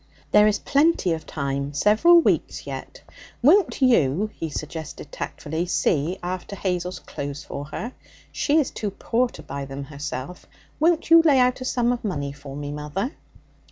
'There 0.31 0.47
is 0.47 0.57
plenty 0.57 1.13
of 1.13 1.27
time, 1.27 1.71
several 1.75 2.19
weeks 2.21 2.65
yet. 2.65 3.03
Won't 3.43 3.83
you,' 3.83 4.31
he 4.33 4.49
suggested 4.49 5.11
tactfully, 5.11 5.67
'see 5.67 6.17
after 6.23 6.55
Hazel's 6.55 6.97
clothes 6.97 7.43
for 7.43 7.65
her? 7.65 7.93
She 8.31 8.57
is 8.57 8.71
too 8.71 8.89
poor 8.89 9.27
to 9.27 9.43
buy 9.43 9.65
them 9.65 9.83
herself. 9.83 10.47
Won't 10.79 11.11
you 11.11 11.21
lay 11.21 11.37
out 11.37 11.61
a 11.61 11.65
sum 11.65 11.91
of 11.91 12.03
money 12.03 12.31
for 12.31 12.55
me 12.55 12.71
mother?' 12.71 13.11